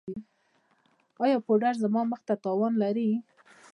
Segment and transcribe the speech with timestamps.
[1.23, 3.09] ایا پوډر زما مخ ته تاوان لري؟